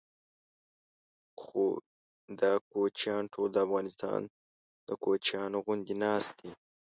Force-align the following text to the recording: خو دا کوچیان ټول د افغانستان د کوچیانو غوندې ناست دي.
خو 1.41 1.63
دا 2.39 2.51
کوچیان 2.71 3.23
ټول 3.33 3.47
د 3.53 3.57
افغانستان 3.65 4.21
د 4.87 4.89
کوچیانو 5.03 5.57
غوندې 5.65 5.93
ناست 6.03 6.31
دي. 6.41 6.51